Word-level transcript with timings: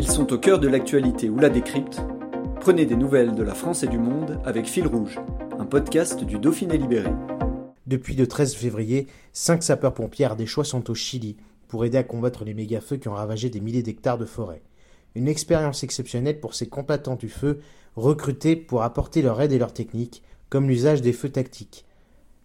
Ils 0.00 0.08
sont 0.08 0.32
au 0.32 0.38
cœur 0.38 0.60
de 0.60 0.68
l'actualité 0.68 1.28
ou 1.28 1.40
la 1.40 1.48
décrypte. 1.48 2.00
Prenez 2.60 2.86
des 2.86 2.94
nouvelles 2.94 3.34
de 3.34 3.42
la 3.42 3.52
France 3.52 3.82
et 3.82 3.88
du 3.88 3.98
monde 3.98 4.40
avec 4.44 4.66
Fil 4.66 4.86
Rouge, 4.86 5.18
un 5.58 5.64
podcast 5.64 6.22
du 6.22 6.38
Dauphiné 6.38 6.78
Libéré. 6.78 7.10
Depuis 7.88 8.14
le 8.14 8.28
13 8.28 8.54
février, 8.54 9.08
cinq 9.32 9.64
sapeurs-pompiers 9.64 10.26
ardéchois 10.26 10.62
sont 10.62 10.88
au 10.88 10.94
Chili 10.94 11.36
pour 11.66 11.84
aider 11.84 11.98
à 11.98 12.04
combattre 12.04 12.44
les 12.44 12.54
méga-feux 12.54 12.98
qui 12.98 13.08
ont 13.08 13.14
ravagé 13.14 13.50
des 13.50 13.58
milliers 13.58 13.82
d'hectares 13.82 14.18
de 14.18 14.24
forêt. 14.24 14.62
Une 15.16 15.26
expérience 15.26 15.82
exceptionnelle 15.82 16.38
pour 16.38 16.54
ces 16.54 16.68
combattants 16.68 17.16
du 17.16 17.28
feu, 17.28 17.58
recrutés 17.96 18.54
pour 18.54 18.84
apporter 18.84 19.20
leur 19.20 19.40
aide 19.40 19.50
et 19.50 19.58
leur 19.58 19.72
technique, 19.72 20.22
comme 20.48 20.68
l'usage 20.68 21.02
des 21.02 21.12
feux 21.12 21.30
tactiques. 21.30 21.86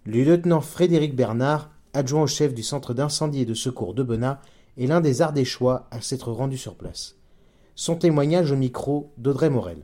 Le 0.06 0.24
lieutenant 0.24 0.62
Frédéric 0.62 1.16
Bernard, 1.16 1.70
adjoint 1.94 2.24
au 2.24 2.28
chef 2.28 2.56
du 2.56 2.64
centre 2.64 2.96
d'incendie 2.96 3.42
et 3.42 3.46
de 3.46 3.54
secours 3.54 3.94
de 3.94 4.02
Benat, 4.02 4.42
est 4.80 4.88
l'un 4.88 5.02
des 5.02 5.22
Ardéchois 5.22 5.88
à 5.92 6.02
s'être 6.02 6.32
rendu 6.32 6.58
sur 6.58 6.74
place. 6.74 7.16
Son 7.76 7.96
témoignage 7.96 8.52
au 8.52 8.56
micro 8.56 9.12
d'Audrey 9.18 9.50
Morel. 9.50 9.84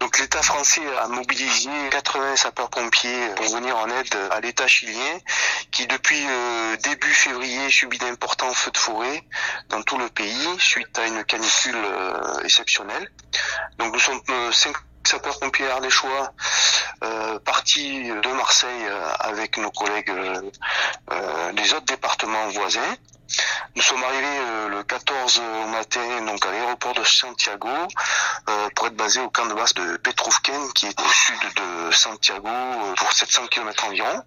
Donc 0.00 0.18
l'État 0.18 0.42
français 0.42 0.80
a 1.00 1.08
mobilisé 1.08 1.70
80 1.90 2.36
sapeurs-pompiers 2.36 3.28
pour 3.36 3.46
venir 3.46 3.76
en 3.76 3.88
aide 3.88 4.14
à 4.30 4.40
l'État 4.40 4.66
chilien 4.66 5.18
qui 5.70 5.86
depuis 5.86 6.24
euh, 6.24 6.76
début 6.82 7.12
février 7.12 7.68
subit 7.70 7.98
d'importants 7.98 8.52
feux 8.52 8.70
de 8.70 8.76
forêt 8.76 9.24
dans 9.68 9.82
tout 9.82 9.98
le 9.98 10.08
pays 10.08 10.48
suite 10.58 10.96
à 10.98 11.06
une 11.06 11.24
canicule 11.24 11.76
euh, 11.76 12.40
exceptionnelle. 12.44 13.08
Donc 13.78 13.92
nous 13.92 14.00
sommes 14.00 14.20
euh, 14.30 14.52
cinq 14.52 14.76
sapeurs-pompiers 15.04 15.68
ardéchois 15.68 16.32
euh, 17.04 17.38
partis 17.40 18.04
de 18.08 18.32
Marseille 18.32 18.88
avec 19.20 19.56
nos 19.58 19.70
collègues 19.70 20.12
des 21.54 21.72
autres 21.74 21.86
départements 21.86 22.48
voisins. 22.48 22.96
Nous 23.76 23.82
sommes 23.82 24.02
arrivés 24.02 24.68
le 24.70 24.82
14 24.82 25.40
au 25.40 25.66
matin 25.68 26.22
donc 26.24 26.44
à 26.46 26.50
l'aéroport 26.50 26.94
de 26.94 27.04
Santiago 27.04 27.68
pour 28.74 28.86
être 28.86 28.96
basés 28.96 29.20
au 29.20 29.28
camp 29.28 29.46
de 29.46 29.54
base 29.54 29.74
de 29.74 29.98
Petrovken 29.98 30.72
qui 30.74 30.86
est 30.86 31.00
au 31.00 31.08
sud 31.08 31.40
de 31.56 31.90
Santiago 31.92 32.48
pour 32.96 33.12
700 33.12 33.46
km 33.48 33.84
environ. 33.84 34.22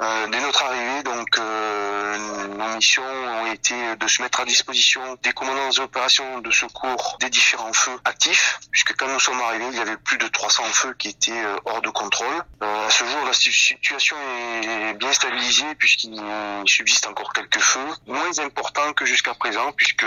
Euh, 0.00 0.28
dès 0.28 0.40
notre 0.40 0.62
arrivée, 0.62 1.02
donc, 1.02 1.38
euh, 1.38 2.46
nos 2.46 2.76
missions 2.76 3.02
ont 3.02 3.52
été 3.52 3.74
de 3.96 4.06
se 4.06 4.22
mettre 4.22 4.40
à 4.40 4.44
disposition 4.44 5.18
des 5.24 5.32
commandants 5.32 5.68
des 5.68 5.80
opérations 5.80 6.38
de 6.38 6.50
secours 6.52 7.16
des 7.20 7.30
différents 7.30 7.72
feux 7.72 7.98
actifs, 8.04 8.60
puisque 8.70 8.94
quand 8.96 9.08
nous 9.08 9.18
sommes 9.18 9.40
arrivés, 9.40 9.66
il 9.72 9.76
y 9.76 9.80
avait 9.80 9.96
plus 9.96 10.18
de 10.18 10.28
300 10.28 10.62
feux 10.72 10.94
qui 10.94 11.08
étaient 11.08 11.44
euh, 11.44 11.56
hors 11.64 11.82
de 11.82 11.90
contrôle. 11.90 12.44
Euh, 12.62 12.86
à 12.86 12.90
ce 12.90 13.04
jour, 13.04 13.24
la 13.26 13.32
situation 13.32 14.16
est 14.62 14.94
bien 14.94 15.12
stabilisée 15.12 15.74
puisqu'il 15.76 16.22
subsiste 16.66 17.08
encore 17.08 17.32
quelques 17.32 17.60
feux, 17.60 17.88
moins 18.06 18.38
importants 18.38 18.92
que 18.92 19.04
jusqu'à 19.04 19.34
présent, 19.34 19.72
puisque 19.72 20.06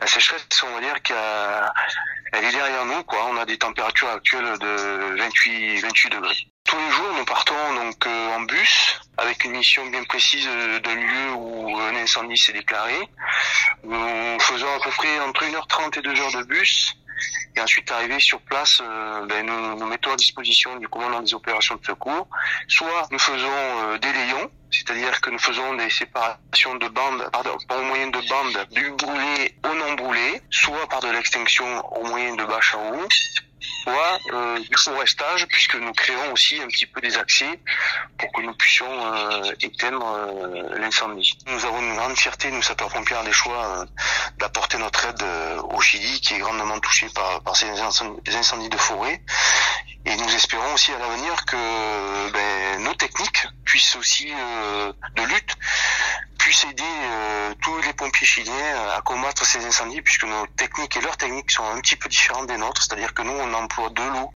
la 0.00 0.06
sécheresse, 0.06 0.44
on 0.62 0.74
va 0.74 0.80
dire 0.80 1.02
qu'elle 1.02 2.44
est 2.44 2.52
derrière 2.52 2.84
nous, 2.84 3.02
quoi. 3.02 3.26
On 3.30 3.36
a 3.38 3.44
des 3.44 3.58
températures 3.58 4.10
actuelles 4.10 4.56
de 4.58 5.16
28, 5.18 5.80
28 5.80 6.10
degrés. 6.10 6.55
Tous 6.66 6.76
les 6.76 6.90
jours, 6.90 7.14
nous 7.16 7.24
partons 7.24 7.74
donc 7.74 8.06
euh, 8.06 8.36
en 8.36 8.40
bus 8.40 9.00
avec 9.18 9.44
une 9.44 9.52
mission 9.52 9.86
bien 9.86 10.02
précise 10.04 10.46
d'un 10.46 10.94
lieu 10.94 11.32
où 11.36 11.78
un 11.78 11.94
incendie 11.94 12.36
s'est 12.36 12.52
déclaré. 12.52 13.08
Nous 13.84 14.40
faisons 14.40 14.66
à 14.74 14.80
peu 14.82 14.90
près 14.90 15.20
entre 15.20 15.44
1h30 15.44 15.98
et 15.98 16.02
2h 16.02 16.38
de 16.38 16.42
bus. 16.44 16.92
Et 17.56 17.60
ensuite, 17.60 17.90
arrivé 17.90 18.18
sur 18.20 18.40
place, 18.42 18.82
euh, 18.84 19.24
ben, 19.26 19.46
nous 19.46 19.76
nous 19.76 19.86
mettons 19.86 20.12
à 20.12 20.16
disposition 20.16 20.76
du 20.76 20.88
commandant 20.88 21.20
des 21.20 21.32
opérations 21.34 21.76
de 21.76 21.86
secours. 21.86 22.28
Soit 22.68 23.06
nous 23.10 23.18
faisons 23.18 23.48
euh, 23.48 23.98
des 23.98 24.12
layons, 24.12 24.50
c'est-à-dire 24.70 25.20
que 25.20 25.30
nous 25.30 25.38
faisons 25.38 25.74
des 25.74 25.88
séparations 25.88 26.74
de 26.74 26.88
bandes 26.88 27.30
par, 27.32 27.44
au 27.78 27.82
moyen 27.82 28.08
de 28.08 28.20
bandes 28.28 28.66
du 28.72 28.90
brûlé 28.90 29.54
au 29.64 29.74
non 29.74 29.94
brûlé, 29.94 30.42
soit 30.50 30.86
par 30.88 31.00
de 31.00 31.08
l'extinction 31.08 31.86
au 31.96 32.04
moyen 32.06 32.34
de 32.34 32.44
bâches 32.44 32.74
à 32.74 32.78
eau, 32.78 33.08
soit 33.86 34.18
euh, 34.32 34.58
du 34.58 34.76
forestage, 34.76 35.46
puisque 35.46 35.76
nous 35.76 35.92
créons 35.92 36.32
aussi 36.32 36.60
un 36.60 36.66
petit 36.66 36.86
peu 36.86 37.00
des 37.00 37.16
accès 37.16 37.60
pour 38.18 38.32
que 38.32 38.42
nous 38.42 38.54
puissions 38.54 38.86
euh, 38.90 39.52
éteindre 39.60 40.04
euh, 40.06 40.78
l'incendie. 40.78 41.38
Nous 41.46 41.64
avons 41.64 41.80
une 41.80 41.94
grande 41.94 42.16
fierté, 42.16 42.50
nous 42.50 42.62
sapeurs-pompiers 42.62 43.22
des 43.24 43.32
choix, 43.32 43.64
euh, 43.64 43.84
d'apporter 44.38 44.78
notre 44.78 45.06
aide 45.06 45.22
euh, 45.22 45.62
au 45.62 45.80
Chili, 45.80 46.20
qui 46.20 46.34
est 46.34 46.38
grandement 46.38 46.80
touché 46.80 47.06
par, 47.14 47.40
ces 47.56 47.68
incendies 48.36 48.68
de 48.68 48.76
forêt. 48.76 49.22
Et 50.04 50.16
nous 50.16 50.34
espérons 50.34 50.74
aussi 50.74 50.92
à 50.92 50.98
l'avenir 50.98 51.44
que 51.46 52.30
ben, 52.30 52.82
nos 52.82 52.94
techniques 52.94 53.46
puissent 53.64 53.96
aussi 53.96 54.26
de 55.16 55.22
lutte 55.22 55.56
puissent 56.46 56.64
aider 56.70 56.84
euh, 56.84 57.54
tous 57.60 57.76
les 57.82 57.92
pompiers 57.92 58.24
chiliens 58.24 58.52
à 58.96 59.00
combattre 59.00 59.44
ces 59.44 59.64
incendies 59.64 60.00
puisque 60.00 60.22
nos 60.22 60.46
techniques 60.56 60.96
et 60.96 61.00
leurs 61.00 61.16
techniques 61.16 61.50
sont 61.50 61.64
un 61.64 61.80
petit 61.80 61.96
peu 61.96 62.08
différentes 62.08 62.46
des 62.46 62.56
nôtres, 62.56 62.82
c'est-à-dire 62.82 63.12
que 63.14 63.22
nous 63.22 63.32
on 63.32 63.52
emploie 63.52 63.90
de 63.90 64.02
l'eau. 64.02 64.30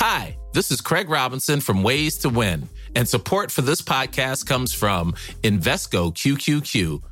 Hi, 0.00 0.38
this 0.54 0.70
is 0.70 0.80
Craig 0.80 1.10
Robinson 1.10 1.60
from 1.60 1.82
Ways 1.82 2.16
to 2.22 2.30
Win, 2.30 2.70
and 2.96 3.06
support 3.06 3.50
for 3.50 3.60
this 3.60 3.82
podcast 3.82 4.46
comes 4.46 4.72
from 4.72 5.12
Invesco 5.42 6.10
QQQ 6.10 7.11